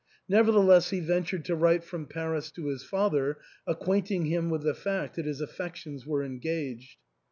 Nevertheless 0.27 0.89
he 0.89 0.99
ventured 0.99 1.45
to 1.45 1.55
write 1.55 1.83
from 1.83 2.07
Paris 2.07 2.49
to 2.53 2.65
his 2.69 2.83
father, 2.83 3.37
acquainting 3.67 4.25
him 4.25 4.49
with 4.49 4.63
the 4.63 4.73
fact 4.73 5.15
that 5.15 5.27
his 5.27 5.41
affections 5.41 6.07
were 6.07 6.23
engaged. 6.23 6.97